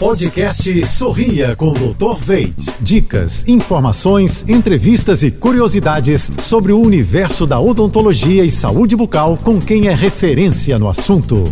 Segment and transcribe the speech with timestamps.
[0.00, 2.18] Podcast Sorria com Dr.
[2.22, 2.56] Veit.
[2.80, 9.88] Dicas, informações, entrevistas e curiosidades sobre o universo da odontologia e saúde bucal com quem
[9.88, 11.44] é referência no assunto.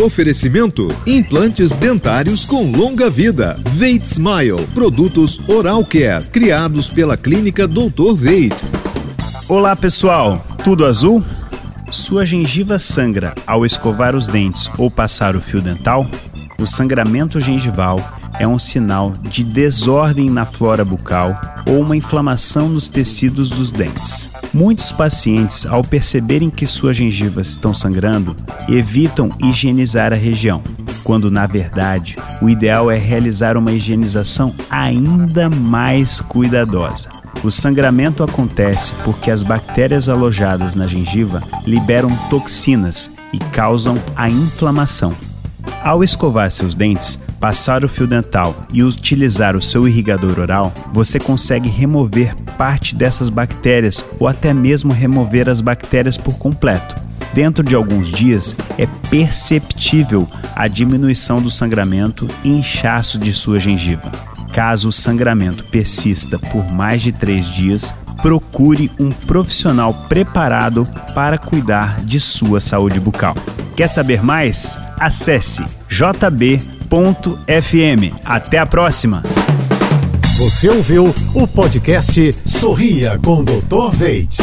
[0.00, 3.60] Oferecimento: implantes dentários com longa vida.
[3.72, 8.14] Veit Smile, produtos Oral Care, criados pela clínica Dr.
[8.16, 8.54] Veit.
[9.48, 10.46] Olá, pessoal.
[10.62, 11.24] Tudo azul?
[11.90, 16.08] Sua gengiva sangra ao escovar os dentes ou passar o fio dental?
[16.58, 18.00] O sangramento gengival
[18.38, 24.30] é um sinal de desordem na flora bucal ou uma inflamação nos tecidos dos dentes.
[24.54, 28.34] Muitos pacientes, ao perceberem que suas gengivas estão sangrando,
[28.68, 30.62] evitam higienizar a região,
[31.04, 37.10] quando na verdade o ideal é realizar uma higienização ainda mais cuidadosa.
[37.44, 45.14] O sangramento acontece porque as bactérias alojadas na gengiva liberam toxinas e causam a inflamação.
[45.86, 51.20] Ao escovar seus dentes, passar o fio dental e utilizar o seu irrigador oral, você
[51.20, 56.96] consegue remover parte dessas bactérias ou até mesmo remover as bactérias por completo.
[57.32, 64.10] Dentro de alguns dias, é perceptível a diminuição do sangramento e inchaço de sua gengiva.
[64.52, 72.00] Caso o sangramento persista por mais de três dias, procure um profissional preparado para cuidar
[72.00, 73.36] de sua saúde bucal.
[73.76, 74.78] Quer saber mais?
[74.98, 76.58] Acesse jb.fm.
[78.24, 79.22] Até a próxima!
[80.38, 83.90] Você ouviu o podcast Sorria com Dr.
[83.92, 84.38] Veit.